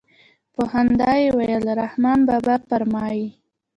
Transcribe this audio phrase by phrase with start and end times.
[0.53, 3.27] په خندا يې وويل رحمان بابا فرمايي.